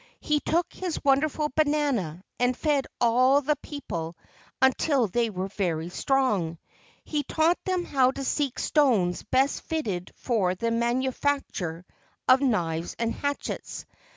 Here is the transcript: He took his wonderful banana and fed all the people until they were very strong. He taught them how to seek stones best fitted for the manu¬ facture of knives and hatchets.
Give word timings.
He 0.19 0.39
took 0.39 0.73
his 0.73 0.99
wonderful 1.03 1.49
banana 1.55 2.23
and 2.39 2.57
fed 2.57 2.87
all 2.99 3.39
the 3.39 3.55
people 3.57 4.17
until 4.59 5.05
they 5.05 5.29
were 5.29 5.47
very 5.49 5.89
strong. 5.89 6.57
He 7.03 7.21
taught 7.21 7.63
them 7.65 7.85
how 7.85 8.09
to 8.09 8.23
seek 8.23 8.57
stones 8.57 9.21
best 9.21 9.61
fitted 9.61 10.09
for 10.15 10.55
the 10.55 10.69
manu¬ 10.71 11.13
facture 11.15 11.83
of 12.27 12.41
knives 12.41 12.95
and 12.97 13.13
hatchets. 13.13 13.85